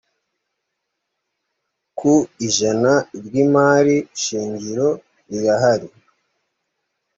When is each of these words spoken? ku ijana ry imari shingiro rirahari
ku 1.97 2.13
ijana 2.47 2.93
ry 3.25 3.33
imari 3.45 3.97
shingiro 4.23 4.87
rirahari 5.29 5.89